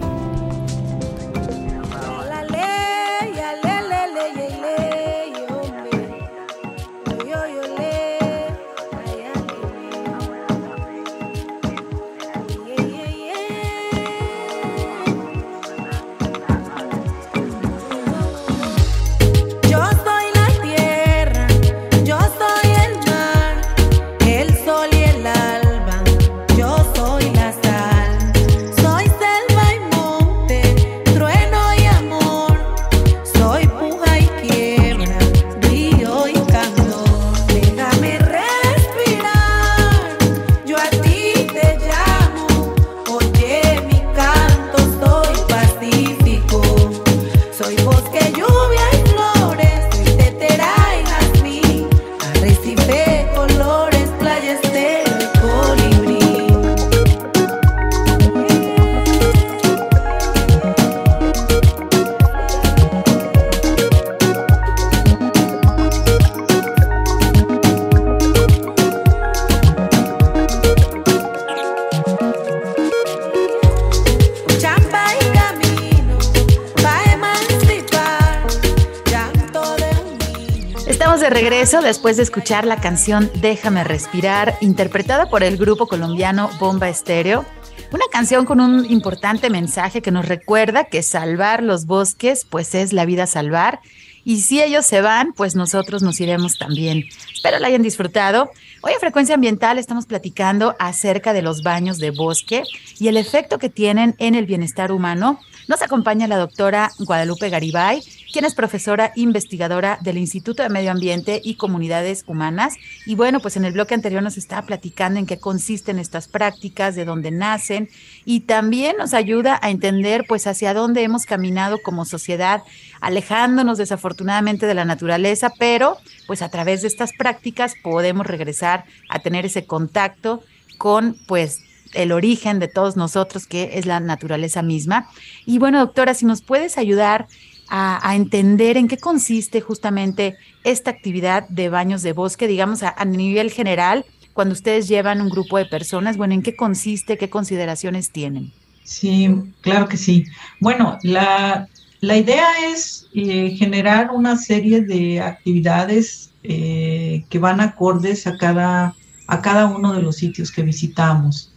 [81.94, 87.46] después de escuchar la canción Déjame respirar, interpretada por el grupo colombiano Bomba Estéreo.
[87.92, 92.94] Una canción con un importante mensaje que nos recuerda que salvar los bosques, pues es
[92.94, 93.80] la vida salvar.
[94.26, 97.04] Y si ellos se van, pues nosotros nos iremos también.
[97.32, 98.50] Espero la hayan disfrutado.
[98.82, 102.64] Hoy en Frecuencia Ambiental estamos platicando acerca de los baños de bosque
[102.98, 105.40] y el efecto que tienen en el bienestar humano.
[105.68, 108.02] Nos acompaña la doctora Guadalupe Garibay,
[108.34, 112.74] quien es profesora investigadora del Instituto de Medio Ambiente y Comunidades Humanas.
[113.06, 116.96] Y bueno, pues en el bloque anterior nos estaba platicando en qué consisten estas prácticas,
[116.96, 117.90] de dónde nacen
[118.26, 122.64] y también nos ayuda a entender pues hacia dónde hemos caminado como sociedad,
[123.02, 129.20] alejándonos desafortunadamente de la naturaleza, pero pues a través de estas prácticas podemos regresar a
[129.20, 130.42] tener ese contacto
[130.80, 131.62] con pues
[131.94, 135.08] el origen de todos nosotros, que es la naturaleza misma.
[135.46, 137.28] Y bueno, doctora, si nos puedes ayudar
[137.70, 143.52] a, entender en qué consiste justamente esta actividad de baños de bosque, digamos, a, nivel
[143.52, 148.52] general, cuando ustedes llevan un grupo de personas, bueno, ¿en qué consiste, qué consideraciones tienen?
[148.84, 149.30] Sí,
[149.62, 150.26] claro que sí.
[150.60, 151.68] Bueno, la,
[152.02, 158.96] idea es eh, generar una serie de actividades eh, que van acordes a cada,
[159.28, 161.54] a cada uno de los sitios que visitamos.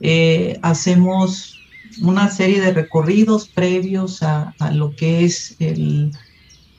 [0.00, 1.57] Eh, hacemos
[2.02, 6.12] una serie de recorridos previos a, lo que es el,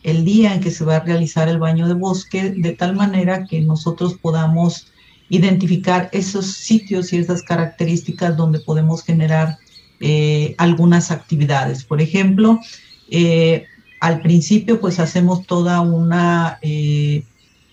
[0.03, 3.61] día en que se va a realizar el baño de bosque, de tal manera que
[3.61, 4.91] nosotros podamos
[5.29, 9.57] identificar esos sitios y esas características donde podemos generar
[9.99, 11.83] eh, algunas actividades.
[11.83, 12.59] Por ejemplo,
[13.11, 13.65] eh,
[13.99, 17.23] al principio pues hacemos toda una eh,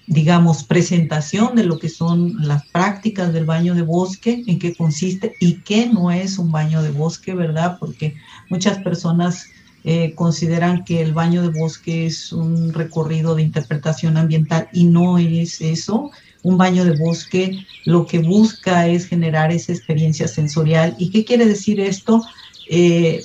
[0.07, 5.34] digamos, presentación de lo que son las prácticas del baño de bosque, en qué consiste
[5.40, 7.78] y qué no es un baño de bosque, ¿verdad?
[7.80, 8.14] Porque
[8.48, 9.48] muchas personas
[9.82, 15.18] eh, consideran que el baño de bosque es un recorrido de interpretación ambiental y no
[15.18, 16.11] es eso.
[16.42, 20.94] Un baño de bosque lo que busca es generar esa experiencia sensorial.
[20.98, 22.22] ¿Y qué quiere decir esto?
[22.70, 23.24] Eh,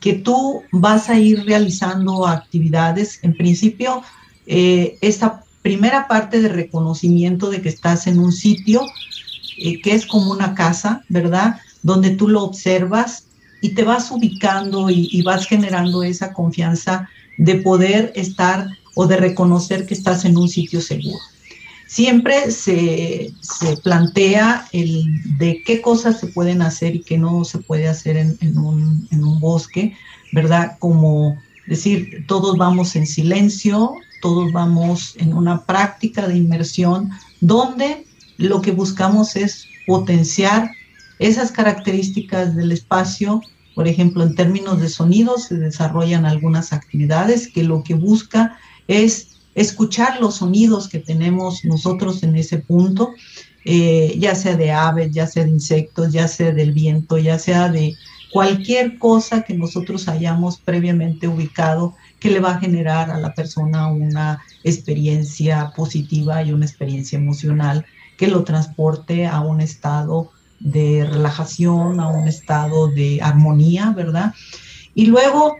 [0.00, 4.02] que tú vas a ir realizando actividades, en principio,
[4.46, 8.82] eh, esta primera parte de reconocimiento de que estás en un sitio
[9.58, 11.56] eh, que es como una casa, ¿verdad?
[11.82, 13.24] Donde tú lo observas
[13.60, 19.84] y te vas ubicando y, vas generando esa confianza de poder estar o de reconocer
[19.84, 21.18] que estás en un sitio seguro.
[21.88, 23.32] Siempre se,
[23.82, 25.04] plantea el
[25.38, 29.96] de qué cosas se pueden hacer y qué no se puede hacer en un bosque,
[30.32, 30.76] ¿verdad?
[30.78, 31.36] Como
[31.66, 37.10] decir, todos vamos en silencio, todos vamos en una práctica de inmersión
[37.40, 38.06] donde
[38.36, 40.70] lo que buscamos es potenciar
[41.18, 43.40] esas características del espacio,
[43.74, 48.56] por ejemplo, en términos de sonidos, se desarrollan algunas actividades que lo que busca
[48.86, 53.10] es escuchar los sonidos que tenemos nosotros en ese punto,
[53.64, 57.68] eh, ya sea de aves, ya sea de insectos, ya sea del viento, ya sea
[57.68, 57.96] de
[58.32, 63.88] cualquier cosa que nosotros hayamos previamente ubicado que le va a generar a la persona
[63.88, 72.00] una experiencia positiva y una experiencia emocional que lo transporte a un estado de relajación,
[72.00, 74.34] a un estado de armonía, ¿verdad?
[74.94, 75.56] Y luego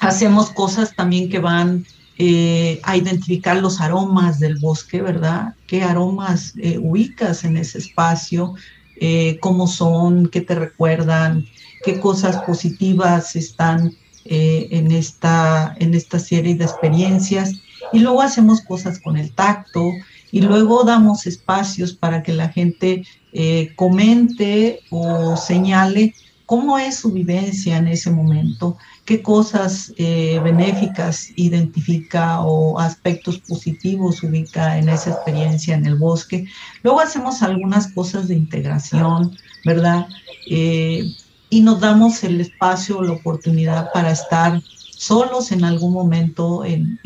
[0.00, 1.86] hacemos cosas también que van
[2.18, 5.54] eh, a identificar los aromas del bosque, ¿verdad?
[5.66, 8.54] ¿Qué aromas eh, ubicas en ese espacio?
[8.98, 10.28] Eh, ¿Cómo son?
[10.28, 11.46] ¿Qué te recuerdan?
[11.84, 13.94] ¿Qué cosas positivas están
[14.28, 17.52] en, esta, en esta serie de experiencias?
[17.92, 19.92] Y luego hacemos cosas con el tacto,
[20.32, 26.14] y luego damos espacios para que la gente eh, comente o señale
[26.46, 34.22] cómo es su vivencia en ese momento, qué cosas eh, benéficas identifica o aspectos positivos
[34.22, 36.46] ubica en esa experiencia en el bosque.
[36.82, 40.06] Luego hacemos algunas cosas de integración, ¿verdad?
[40.48, 41.14] Eh,
[41.56, 47.00] y nos damos el espacio, la oportunidad para estar solos en algún momento, en,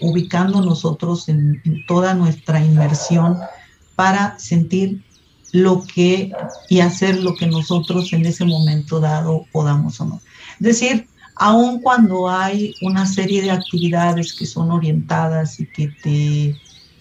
[0.00, 3.36] ubicando nosotros en, toda nuestra inmersión
[3.96, 5.04] para sentir
[5.52, 6.32] lo que
[6.70, 10.22] y hacer lo que nosotros en ese momento dado podamos o no.
[10.52, 11.06] Es decir,
[11.36, 16.56] aun cuando hay una serie de actividades que son orientadas y que te,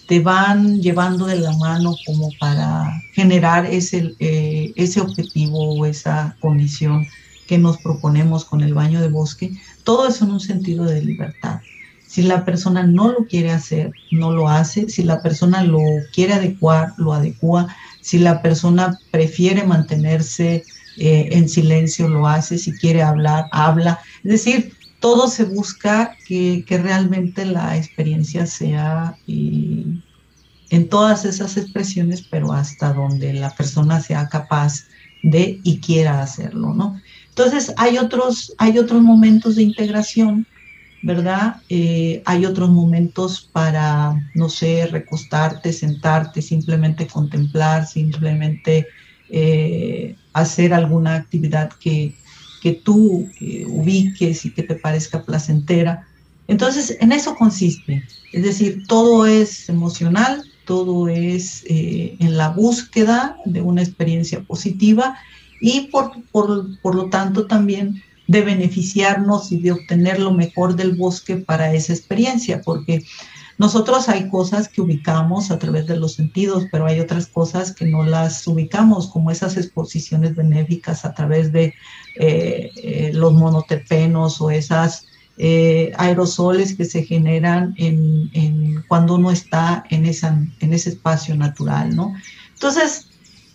[0.10, 6.36] te van llevando de la mano como para generar ese, eh, ese objetivo o esa
[6.40, 7.06] condición
[7.46, 9.52] que nos proponemos con el baño de bosque,
[9.84, 11.62] todo eso en un sentido de libertad.
[12.08, 14.90] Si la persona no lo quiere hacer, no lo hace.
[14.90, 17.68] Si la persona lo quiere adecuar, lo adecua.
[18.02, 22.58] Si la persona prefiere mantenerse eh, en silencio, lo hace.
[22.58, 24.00] Si quiere hablar, habla.
[24.24, 32.52] Es decir, todo se busca que, realmente la experiencia sea en todas esas expresiones, pero
[32.52, 34.86] hasta donde la persona sea capaz
[35.24, 37.02] de y quiera hacerlo, ¿no?
[37.30, 40.46] Entonces, hay otros, hay otros momentos de integración,
[41.02, 41.62] ¿verdad?
[41.70, 48.88] Eh, hay otros momentos para, no sé, recostarte, sentarte, simplemente contemplar, simplemente
[49.30, 52.16] eh, hacer alguna actividad que,
[52.62, 56.08] que tú eh, ubiques y que te parezca placentera.
[56.48, 58.04] Entonces, en eso consiste.
[58.34, 65.18] Es decir, todo es emocional, todo es en la búsqueda de una experiencia positiva
[65.60, 71.38] y por, por, lo tanto también de beneficiarnos y de obtener lo mejor del bosque
[71.38, 73.04] para esa experiencia, porque
[73.60, 77.86] nosotros hay cosas que ubicamos a través de los sentidos, pero hay otras cosas que
[77.86, 81.74] no las ubicamos, como esas exposiciones benéficas a través de
[82.16, 85.08] eh, eh, los monoterpenos o esas
[85.38, 91.94] eh, aerosoles que se generan en, cuando uno está en, esa, en ese espacio natural,
[91.94, 92.14] ¿no?
[92.54, 93.08] Entonces,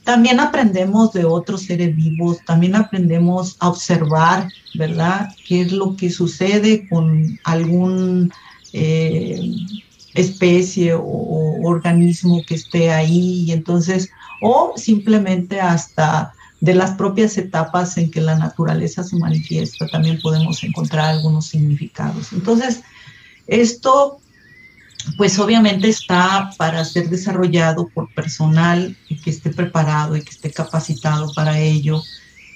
[0.05, 5.31] también aprendemos de otros seres vivos, también aprendemos a observar, ¿verdad?
[5.49, 8.31] ¿Qué es lo que sucede con algún
[10.15, 13.45] especie o, organismo que esté ahí?
[13.47, 14.11] Y entonces,
[14.41, 20.63] o simplemente hasta de las propias etapas en que la naturaleza se manifiesta, también podemos
[20.65, 22.33] encontrar algunos significados.
[22.33, 22.83] Entonces,
[23.47, 24.21] esto
[25.17, 31.33] pues obviamente está para ser desarrollado por personal que esté preparado y que esté capacitado
[31.35, 32.03] para ello,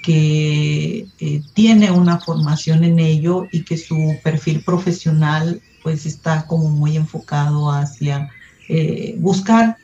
[0.03, 6.69] que eh, tiene una formación en ello y que su perfil profesional pues está como
[6.71, 8.31] muy enfocado hacia
[8.69, 9.77] eh, buscar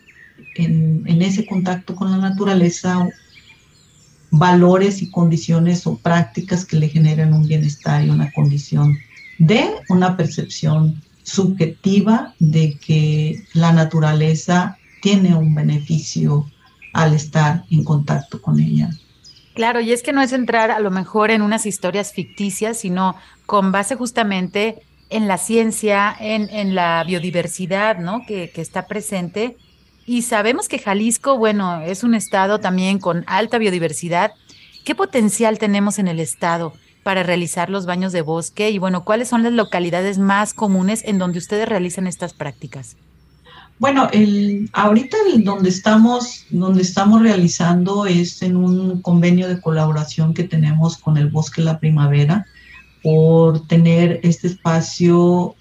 [0.57, 3.09] en, en ese contacto con la naturaleza
[4.31, 8.99] valores y condiciones o prácticas que le generen un bienestar y una condición
[9.39, 16.47] de una percepción subjetiva de que la naturaleza tiene un beneficio
[16.93, 18.91] al estar en contacto con ella.
[19.55, 23.15] Claro, y es que no es entrar a lo mejor en unas historias ficticias, sino
[23.47, 24.83] con base justamente
[25.15, 28.25] en la ciencia, en, la biodiversidad, ¿no?
[28.27, 29.57] Que, está presente.
[30.07, 34.33] Y sabemos que Jalisco, bueno, es un estado también con alta biodiversidad
[34.85, 38.71] ¿Qué potencial tenemos en el estado para realizar los baños de bosque?
[38.71, 42.97] Y bueno, ¿cuáles son las localidades más comunes en donde ustedes realizan estas prácticas?
[43.79, 50.45] Bueno, el, ahorita donde estamos, donde estamos realizando es en un convenio de colaboración que
[50.45, 52.47] tenemos con el Bosque La Primavera
[53.05, 55.55] por tener este espacio,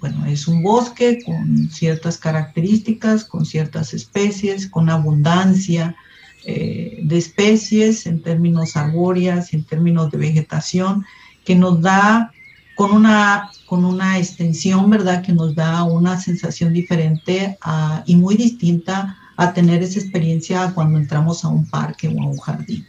[0.00, 5.96] bueno, es un bosque con ciertas características, con ciertas especies, con abundancia
[6.44, 11.06] eh, de especies en términos arbóreas, en términos de vegetación,
[11.42, 12.32] que nos da
[12.76, 15.22] con una, con una extensión, ¿verdad?
[15.22, 17.56] Que nos da una sensación diferente
[18.04, 22.36] y muy distinta a tener esa experiencia cuando entramos a un parque o a un
[22.36, 22.86] jardín.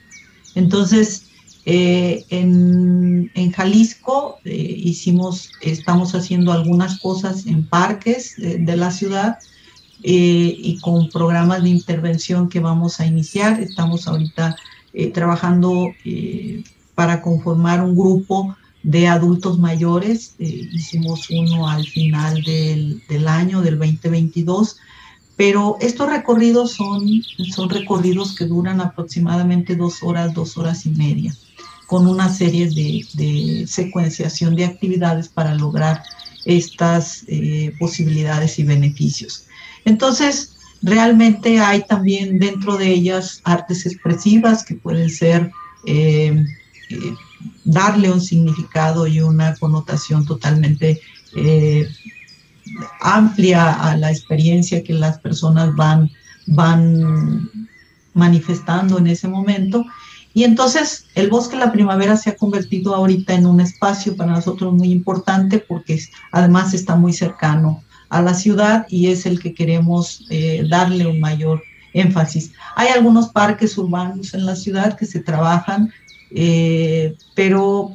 [0.55, 1.28] Entonces,
[1.66, 9.39] eh, en, Jalisco eh, hicimos, estamos haciendo algunas cosas en parques de, la ciudad
[10.03, 13.60] eh, y con programas de intervención que vamos a iniciar.
[13.60, 14.55] Estamos ahorita
[15.14, 15.93] trabajando
[16.95, 20.36] para conformar un grupo de adultos mayores.
[20.39, 24.78] Eh, hicimos uno al final del, del, año, del 2022,
[25.36, 27.07] pero estos recorridos son,
[27.51, 31.34] son recorridos que duran aproximadamente dos horas, dos horas y media,
[31.89, 36.03] con una serie de, secuenciación de actividades para lograr
[36.45, 39.47] estas eh, posibilidades y beneficios.
[39.85, 45.51] Entonces, realmente hay también dentro de ellas artes expresivas que pueden ser
[45.87, 46.45] eh,
[47.65, 51.01] darle un significado y una connotación totalmente
[51.35, 51.87] eh,
[53.01, 56.11] amplia a la experiencia que las personas van,
[56.45, 57.49] van
[58.13, 59.83] manifestando en ese momento.
[60.39, 64.73] Y entonces el bosque la primavera se ha convertido ahorita en un espacio para nosotros
[64.73, 65.99] muy importante porque
[66.31, 71.19] además está muy cercano a la ciudad y es el que queremos eh, darle un
[71.19, 71.61] mayor
[71.91, 72.53] énfasis.
[72.77, 75.91] Hay algunos parques urbanos en la ciudad que se trabajan
[76.31, 77.91] eh, pero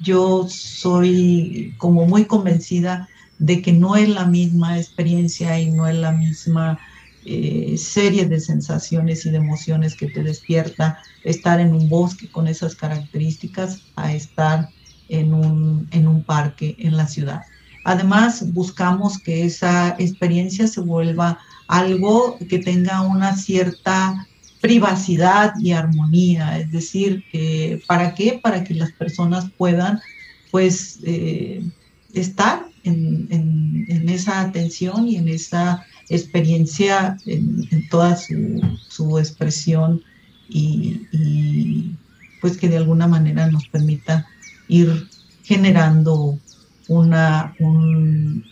[0.00, 3.08] yo soy como muy convencida
[3.38, 6.80] de que no es la misma experiencia y no es la misma
[7.24, 12.48] eh, serie de sensaciones y de emociones que te despierta estar en un bosque con
[12.48, 14.68] esas características a estar
[15.08, 17.42] en un, en un parque en la ciudad.
[17.84, 24.26] Además, buscamos que esa experiencia se vuelva algo que tenga una cierta
[24.60, 27.24] privacidad y armonía, es decir,
[27.88, 28.38] ¿para qué?
[28.40, 30.00] Para que las personas puedan
[30.52, 31.64] pues eh,
[32.12, 40.02] estar en, esa atención y en esa experiencia en, toda su, expresión
[40.48, 41.92] y,
[42.40, 44.26] pues que de alguna manera nos permita
[44.68, 45.08] ir
[45.44, 46.38] generando
[46.88, 47.54] una,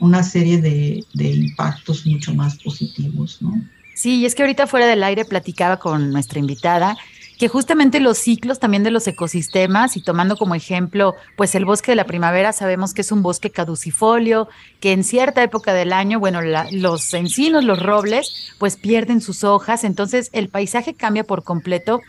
[0.01, 3.61] una serie de, de impactos mucho más positivos, ¿no?
[3.95, 6.97] Sí, y es que ahorita fuera del aire platicaba con nuestra invitada
[7.41, 11.93] que justamente los ciclos también de los ecosistemas y tomando como ejemplo pues el bosque
[11.93, 14.47] de la primavera sabemos que es un bosque caducifolio
[14.79, 19.85] que en cierta época del año bueno los encinos los robles pues pierden sus hojas
[19.85, 22.03] entonces el paisaje cambia por completo.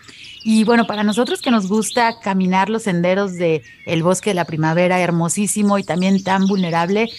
[0.44, 4.44] Y bueno para nosotros que nos gusta caminar los senderos de el bosque de la
[4.44, 7.10] primavera hermosísimo y también tan vulnerable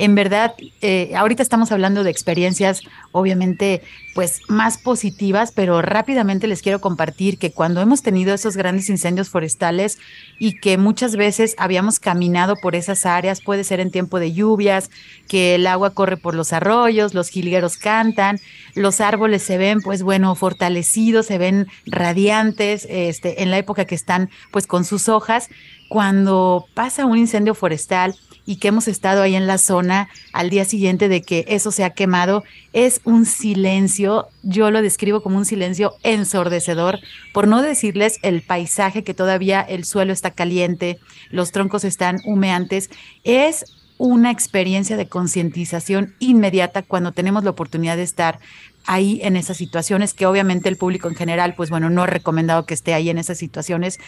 [0.00, 2.80] en verdad, eh, ahorita estamos hablando de experiencias
[3.12, 3.82] obviamente
[4.14, 9.28] pues más positivas, pero rápidamente les quiero compartir que cuando hemos tenido esos grandes incendios
[9.28, 9.98] forestales
[10.38, 14.90] y que muchas veces habíamos caminado por esas áreas, puede ser en tiempo de lluvias,
[15.28, 18.40] que el agua corre por los arroyos, los jilgueros cantan,
[18.74, 23.94] los árboles se ven pues bueno, fortalecidos, se ven radiantes, este, en la época que
[23.94, 25.50] están pues con sus hojas,
[25.90, 28.14] cuando pasa un incendio forestal,
[28.46, 31.84] y que hemos estado ahí en la zona al día siguiente de que eso se
[31.84, 37.00] ha quemado, es un silencio, yo lo describo como un silencio ensordecedor,
[37.32, 40.98] por no decirles el paisaje que todavía el suelo está caliente,
[41.30, 42.90] los troncos están humeantes,
[43.24, 43.64] es
[43.98, 48.38] una experiencia de concientización inmediata cuando tenemos la oportunidad de estar
[48.86, 52.64] ahí en esas situaciones, que obviamente el público en general, pues bueno, no ha recomendado
[52.64, 53.98] que esté ahí en esas situaciones,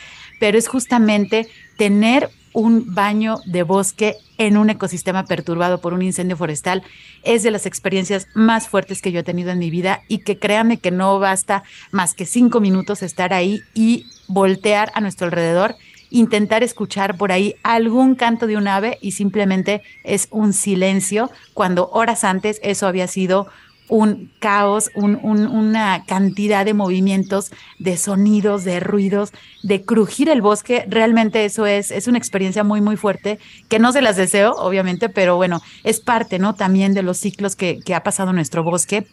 [0.40, 6.36] pero es justamente tener un baño de bosque en un ecosistema perturbado por un incendio
[6.36, 6.82] forestal.
[7.22, 10.38] Es de las experiencias más fuertes que yo he tenido en mi vida y que
[10.38, 15.76] créanme que no basta más que cinco minutos estar ahí y voltear a nuestro alrededor,
[16.11, 21.88] intentar escuchar por ahí algún canto de un ave y simplemente es un silencio cuando
[21.90, 23.48] horas antes eso había sido
[23.88, 30.84] un caos, una cantidad de movimientos, de sonidos, de ruidos, de crujir el bosque.
[30.88, 35.08] Realmente eso es, es una experiencia muy, muy fuerte, que no se las deseo, obviamente,
[35.08, 36.54] pero bueno, es parte, ¿no?
[36.54, 39.06] También de los ciclos que, que ha pasado nuestro bosque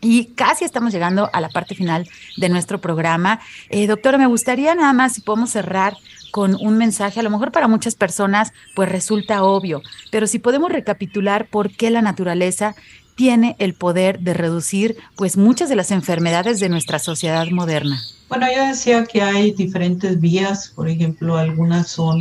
[0.00, 2.06] Y casi estamos llegando a la parte final
[2.36, 3.40] de nuestro programa.
[3.70, 5.96] Eh, doctora, me gustaría nada más si podemos cerrar
[6.30, 10.72] con un mensaje, a lo mejor para muchas personas pues resulta obvio, pero si podemos
[10.72, 12.74] recapitular por qué la naturaleza
[13.14, 18.00] tiene el poder de reducir pues muchas de las enfermedades de nuestra sociedad moderna.
[18.28, 22.20] Bueno, yo decía que hay diferentes vías, por ejemplo, algunas son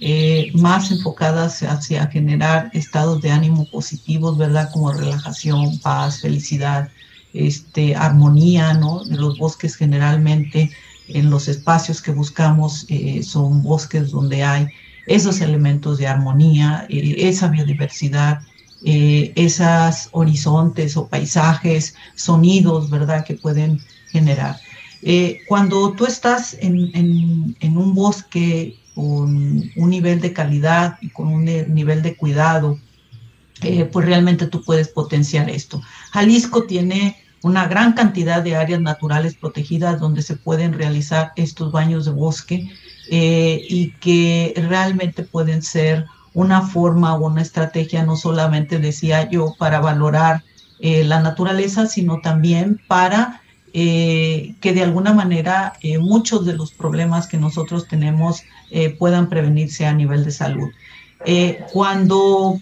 [0.00, 4.68] eh, más enfocadas hacia generar estados de ánimo positivos, ¿verdad?
[4.72, 6.90] Como relajación, paz, felicidad,
[7.32, 9.02] este, armonía, ¿no?
[9.08, 10.70] Los bosques generalmente
[11.08, 14.66] en los espacios que buscamos eh, son bosques donde hay
[15.06, 18.40] esos elementos de armonía, eh, esa biodiversidad,
[18.86, 23.24] esos horizontes o paisajes, sonidos, ¿verdad?
[23.24, 23.80] Que pueden
[24.10, 24.56] generar.
[25.02, 31.44] Eh, cuando tú estás en, un bosque con un nivel de calidad y con un
[31.44, 32.78] nivel de cuidado,
[33.62, 35.82] eh, pues realmente tú puedes potenciar esto.
[36.12, 42.04] Jalisco tiene una gran cantidad de áreas naturales protegidas donde se pueden realizar estos baños
[42.06, 42.70] de bosque
[43.10, 46.06] eh, y que realmente pueden ser
[46.36, 50.44] una forma o una estrategia, no solamente decía yo, para valorar
[50.78, 53.40] la naturaleza, sino también para
[53.78, 59.28] eh, que de alguna manera eh, muchos de los problemas que nosotros tenemos eh, puedan
[59.28, 60.70] prevenirse a nivel de salud.
[61.74, 62.58] cuando,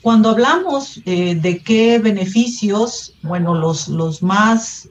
[0.00, 4.88] cuando hablamos de qué beneficios, bueno, los, los más,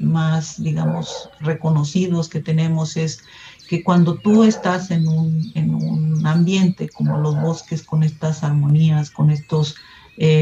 [0.00, 3.20] más, digamos, reconocidos que tenemos es
[3.68, 9.10] que cuando tú estás en un, en un ambiente como los bosques, con estas armonías,
[9.10, 9.74] con estas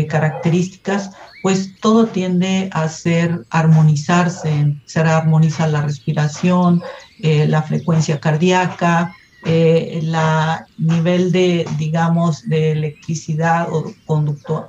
[0.09, 1.11] características,
[1.43, 6.83] pues todo tiende a ser armonizarse, se armoniza la respiración,
[7.21, 9.15] eh, la frecuencia cardíaca,
[9.45, 14.69] el eh, nivel de, digamos, de electricidad o conducto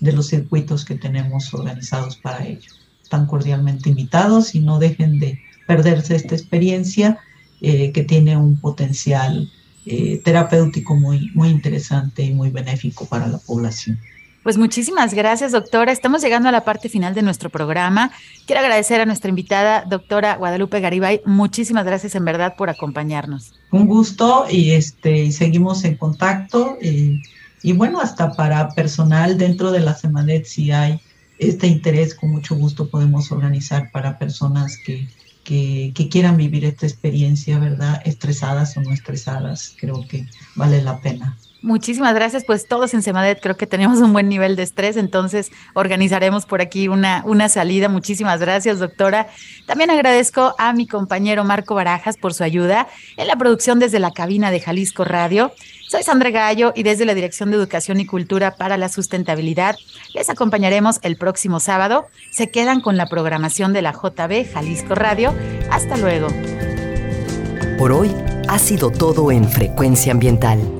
[0.00, 2.70] de los circuitos que tenemos organizados para ello.
[3.02, 7.18] Están cordialmente invitados y no dejen de perderse esta experiencia
[7.62, 9.50] eh, que tiene un potencial
[9.86, 13.98] eh, terapéutico muy, muy interesante y muy benéfico para la población.
[14.42, 15.92] Pues muchísimas gracias, doctora.
[15.92, 18.10] Estamos llegando a la parte final de nuestro programa.
[18.46, 21.20] Quiero agradecer a nuestra invitada, doctora Guadalupe Garibay.
[21.26, 23.52] Muchísimas gracias en verdad por acompañarnos.
[23.70, 26.78] Un gusto y este seguimos en contacto.
[26.80, 30.98] Y, bueno, hasta para personal dentro de la Semanet, si hay
[31.38, 35.06] este interés, con mucho gusto podemos organizar para personas que,
[35.44, 38.00] que, que, quieran vivir esta experiencia, ¿verdad?
[38.06, 39.74] Estresadas o no estresadas.
[39.78, 41.36] Creo que vale la pena.
[41.62, 42.44] Muchísimas gracias.
[42.44, 46.62] Pues todos en Semadet creo que tenemos un buen nivel de estrés, entonces organizaremos por
[46.62, 47.88] aquí una, una salida.
[47.88, 49.28] Muchísimas gracias, doctora.
[49.66, 52.88] También agradezco a mi compañero Marco Barajas por su ayuda
[53.18, 55.52] en la producción desde la cabina de Jalisco Radio.
[55.86, 59.76] Soy Sandra Gallo y desde la Dirección de Educación y Cultura para la Sustentabilidad
[60.14, 62.06] les acompañaremos el próximo sábado.
[62.30, 65.34] Se quedan con la programación de la JB Jalisco Radio.
[65.70, 66.28] Hasta luego.
[67.76, 68.14] Por hoy
[68.48, 70.79] ha sido todo en Frecuencia Ambiental